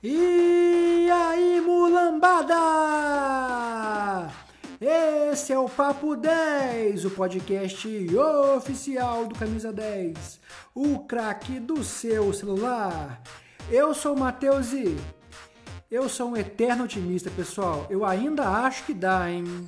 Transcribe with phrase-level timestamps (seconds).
[0.00, 2.54] E aí, mulambada!
[4.80, 8.06] Esse é o Papo 10, o podcast
[8.56, 10.40] oficial do Camisa 10,
[10.72, 13.20] o craque do seu celular.
[13.68, 14.96] Eu sou o Matheus e
[15.90, 17.84] eu sou um eterno otimista, pessoal.
[17.90, 19.66] Eu ainda acho que dá, hein?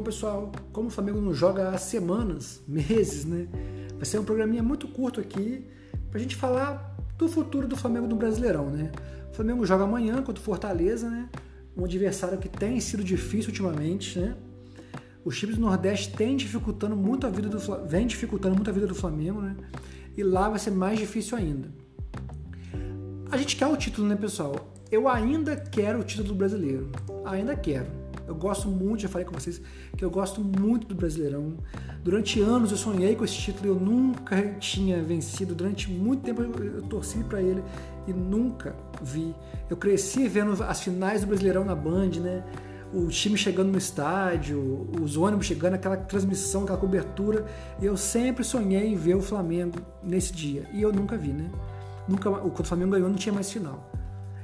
[0.00, 3.48] Pessoal, como o Flamengo não joga há semanas, meses, né?
[3.96, 5.66] Vai ser um programinha muito curto aqui
[6.10, 8.90] pra gente falar do futuro do Flamengo no Brasileirão, né?
[9.30, 11.28] O Flamengo joga amanhã contra o Fortaleza, né?
[11.76, 14.36] Um adversário que tem sido difícil ultimamente, né?
[15.24, 18.86] Os times do Nordeste têm dificultando muito a vida do vem dificultando muito a vida
[18.86, 19.56] do Flamengo, né?
[20.16, 21.68] E lá vai ser mais difícil ainda.
[23.30, 24.72] A gente quer o título, né, pessoal?
[24.90, 26.90] Eu ainda quero o título do brasileiro.
[27.24, 28.01] Ainda quero.
[28.26, 29.60] Eu gosto muito, já falei com vocês,
[29.96, 31.54] que eu gosto muito do Brasileirão.
[32.02, 35.54] Durante anos eu sonhei com esse título eu nunca tinha vencido.
[35.54, 37.62] Durante muito tempo eu torci para ele
[38.06, 39.34] e nunca vi.
[39.68, 42.44] Eu cresci vendo as finais do Brasileirão na Band, né?
[42.92, 47.46] O time chegando no estádio, os ônibus chegando, aquela transmissão, aquela cobertura.
[47.80, 50.68] Eu sempre sonhei em ver o Flamengo nesse dia.
[50.74, 51.50] E eu nunca vi, né?
[52.06, 53.90] Nunca, quando o Flamengo ganhou, não tinha mais final.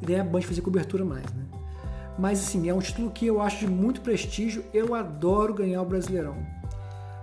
[0.00, 1.61] E nem a Band fazia cobertura mais, né?
[2.18, 4.64] Mas assim, é um título que eu acho de muito prestígio.
[4.72, 6.36] Eu adoro ganhar o Brasileirão.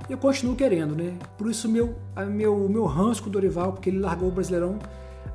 [0.09, 1.18] Eu continuo querendo, né?
[1.38, 1.95] Por isso meu
[2.32, 4.80] meu meu ranço com o Dorival, porque ele largou o Brasileirão,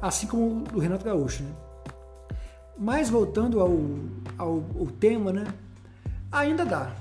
[0.02, 1.50] assim como o Renato Gaúcho, né?
[2.76, 3.78] Mas voltando ao,
[4.36, 5.46] ao, ao tema, né?
[6.32, 6.92] Ainda dá.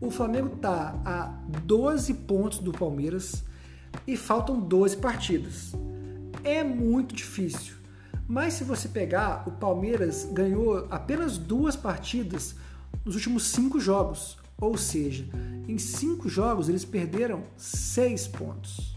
[0.00, 1.32] O Flamengo tá a
[1.64, 3.44] 12 pontos do Palmeiras
[4.04, 5.72] e faltam 12 partidas.
[6.42, 7.76] É muito difícil.
[8.32, 12.54] Mas se você pegar, o Palmeiras ganhou apenas duas partidas
[13.04, 14.38] nos últimos cinco jogos.
[14.58, 15.26] Ou seja,
[15.68, 18.96] em cinco jogos eles perderam seis pontos.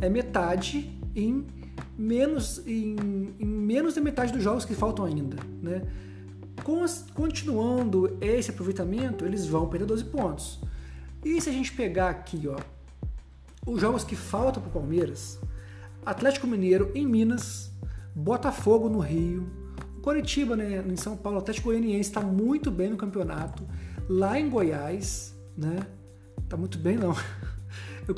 [0.00, 1.46] É metade em
[1.98, 5.36] menos, em, em menos da metade dos jogos que faltam ainda.
[5.60, 5.82] Né?
[7.12, 10.58] Continuando esse aproveitamento, eles vão perder 12 pontos.
[11.22, 12.56] E se a gente pegar aqui, ó,
[13.70, 15.38] os jogos que faltam para o Palmeiras,
[16.06, 17.75] Atlético Mineiro em Minas,
[18.18, 19.46] Botafogo no Rio,
[20.00, 23.62] Coritiba né, em São Paulo, o Atlético Goianiense está muito bem no campeonato.
[24.08, 25.86] Lá em Goiás, né?
[26.48, 27.14] Tá muito bem não.
[28.08, 28.14] Eu,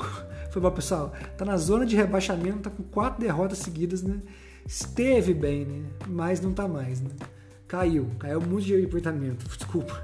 [0.51, 1.11] foi bom, pessoal.
[1.35, 4.21] Tá na zona de rebaixamento, tá com quatro derrotas seguidas, né?
[4.65, 5.89] Esteve bem, né?
[6.07, 7.09] Mas não tá mais, né?
[7.67, 10.01] Caiu, caiu muito de aproveitamento, desculpa.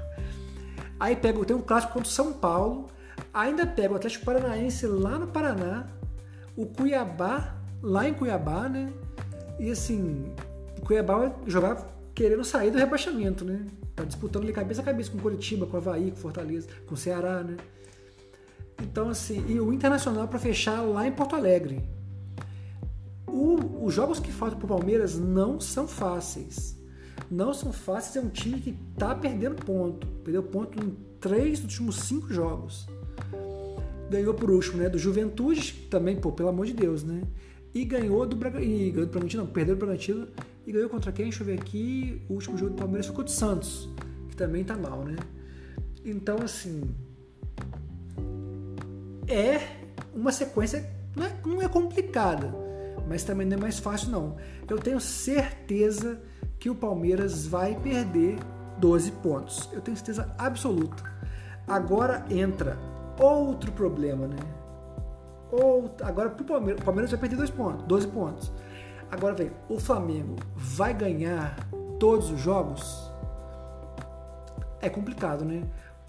[1.00, 2.88] Aí pega, tem um clássico contra o São Paulo,
[3.32, 5.86] ainda pega o Atlético Paranaense lá no Paraná,
[6.54, 8.92] o Cuiabá lá em Cuiabá, né?
[9.58, 10.32] E assim,
[10.78, 13.66] o Cuiabá vai jogar querendo sair do rebaixamento, né?
[13.94, 17.56] Tá disputando ali cabeça a cabeça com Curitiba, com Havaí, com Fortaleza, com Ceará, né?
[18.82, 21.82] Então, assim, e o Internacional para fechar lá em Porto Alegre.
[23.26, 26.76] O, os jogos que faltam para o Palmeiras não são fáceis.
[27.30, 30.06] Não são fáceis, é um time que tá perdendo ponto.
[30.24, 32.86] Perdeu ponto em três dos últimos cinco jogos.
[34.10, 34.88] Ganhou por último, né?
[34.88, 37.22] Do Juventude, também, pô, pelo amor de Deus, né?
[37.76, 39.06] E ganhou do Bragantino.
[39.06, 40.26] Ganhou não, perdeu do Bragantino.
[40.66, 41.26] E ganhou contra quem?
[41.26, 42.22] Deixa eu ver aqui.
[42.26, 43.90] O último jogo do Palmeiras foi contra o Santos,
[44.30, 45.14] que também tá mal, né?
[46.02, 46.84] Então, assim.
[49.28, 49.60] É
[50.14, 50.90] uma sequência.
[51.14, 52.50] Não é, não é complicada,
[53.06, 54.38] mas também não é mais fácil, não.
[54.66, 56.18] Eu tenho certeza
[56.58, 58.38] que o Palmeiras vai perder
[58.78, 59.68] 12 pontos.
[59.70, 61.04] Eu tenho certeza absoluta.
[61.68, 62.78] Agora entra
[63.18, 64.38] outro problema, né?
[65.50, 68.52] Ou agora pro Palmeiras, o Palmeiras vai perder dois pontos, 12 pontos.
[69.10, 71.56] Agora vem, o Flamengo vai ganhar
[71.98, 73.10] todos os jogos?
[74.80, 75.62] É complicado, né?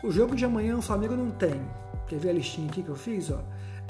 [0.04, 1.62] O jogo de amanhã o Flamengo não tem.
[2.08, 3.40] Quer ver a listinha aqui que eu fiz, ó?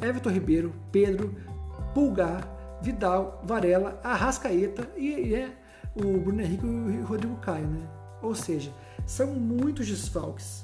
[0.01, 1.35] Everton Ribeiro, Pedro,
[1.93, 2.47] Pulgar,
[2.81, 5.51] Vidal, Varela, Arrascaeta e, e é
[5.95, 7.87] o Bruno Henrique e o Rodrigo Caio, né?
[8.21, 8.71] Ou seja,
[9.05, 10.63] são muitos desfalques.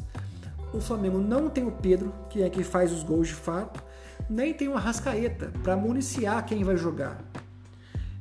[0.74, 3.84] O Flamengo não tem o Pedro, que é quem faz os gols de fato,
[4.30, 7.24] nem tem uma rascaeta para municiar quem vai jogar.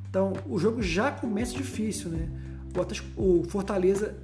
[0.09, 2.29] Então o jogo já começa difícil, né?
[3.15, 4.15] O, Fortaleza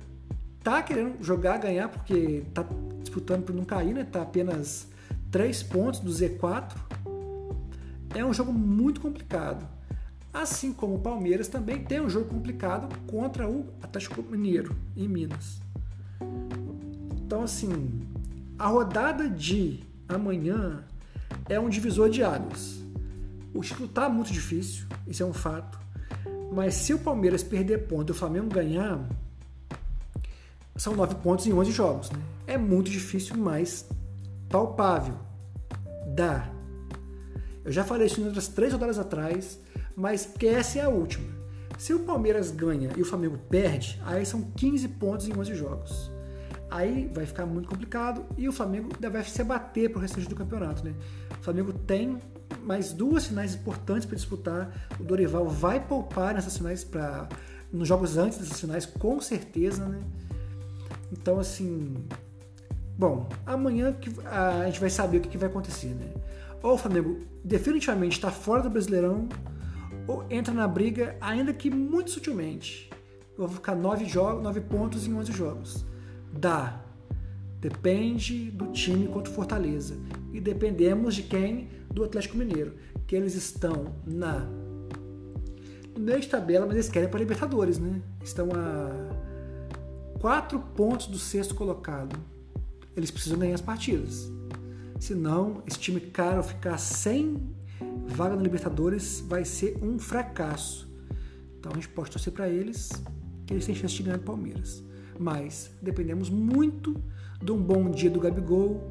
[0.64, 2.66] tá querendo jogar, ganhar, porque tá
[3.02, 4.04] disputando por não cair, né?
[4.04, 4.88] Tá apenas
[5.32, 6.74] 3 pontos do Z4.
[8.16, 9.68] É um jogo muito complicado.
[10.34, 15.62] Assim como o Palmeiras também tem um jogo complicado contra o Atlético Mineiro em Minas.
[17.26, 18.02] Então, assim,
[18.58, 20.84] a rodada de amanhã
[21.50, 22.80] é um divisor de águas.
[23.54, 25.80] O título está muito difícil, isso é um fato.
[26.54, 29.10] Mas se o Palmeiras perder ponto e o Flamengo ganhar,
[30.76, 32.12] são nove pontos em 11 jogos.
[32.12, 32.20] Né?
[32.48, 33.90] É muito difícil, mas
[34.48, 35.16] palpável.
[36.16, 36.50] Dá.
[37.66, 39.60] Eu já falei isso em outras três rodadas atrás,
[39.96, 41.28] mas que essa é a última.
[41.78, 46.12] Se o Palmeiras ganha e o Flamengo perde, aí são 15 pontos em 11 jogos.
[46.72, 50.36] Aí vai ficar muito complicado e o Flamengo vai se abater para o restante do
[50.36, 50.84] campeonato.
[50.84, 50.94] Né?
[51.40, 52.20] O Flamengo tem
[52.64, 54.88] mais duas finais importantes para disputar.
[55.00, 57.28] O Dorival vai poupar nessas finais para
[57.72, 60.02] nos jogos antes dessas finais, com certeza, né?
[61.12, 61.96] Então, assim,
[62.98, 63.96] bom, amanhã
[64.26, 66.12] a gente vai saber o que vai acontecer, né?
[66.62, 69.30] Ou o Flamengo definitivamente está fora do Brasileirão,
[70.08, 72.90] ou entra na briga, ainda que muito sutilmente.
[73.38, 75.86] Eu vou ficar nove jogos, nove pontos em 11 jogos.
[76.32, 76.84] Dá.
[77.60, 79.98] Depende do time contra o Fortaleza.
[80.32, 81.68] E dependemos de quem?
[81.92, 82.74] Do Atlético Mineiro.
[83.06, 84.48] Que eles estão na
[86.00, 88.02] no meio de tabela, mas eles querem para Libertadores, né?
[88.24, 88.90] Estão a
[90.20, 92.18] quatro pontos do sexto colocado.
[92.96, 94.32] Eles precisam ganhar as partidas.
[94.98, 97.54] Senão, esse time caro ficar sem
[98.08, 100.90] vaga na Libertadores vai ser um fracasso.
[101.60, 102.90] Então a gente pode torcer para eles
[103.46, 104.84] que eles têm chance de ganhar do Palmeiras.
[105.20, 106.96] Mas dependemos muito
[107.44, 108.88] de um bom dia do Gabigol,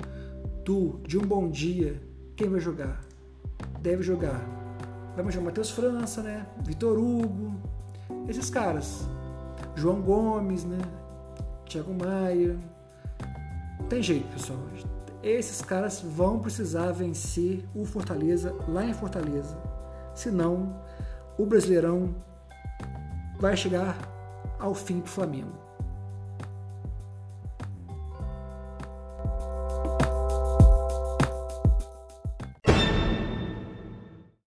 [0.63, 2.03] do, de um bom dia.
[2.37, 3.01] Quem vai jogar?
[3.81, 4.45] Deve jogar.
[5.17, 6.47] Vamos jogar Matheus França, né?
[6.63, 7.55] Vitor Hugo,
[8.29, 9.09] esses caras.
[9.75, 10.79] João Gomes, né?
[11.67, 12.59] Thiago Maia.
[13.89, 14.59] Tem jeito, pessoal.
[15.23, 19.59] Esses caras vão precisar vencer o Fortaleza lá em Fortaleza.
[20.15, 20.79] Senão,
[21.39, 22.15] o Brasileirão
[23.41, 23.97] vai chegar
[24.59, 25.68] ao fim para o Flamengo.